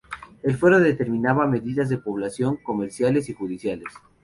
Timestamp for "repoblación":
1.97-2.57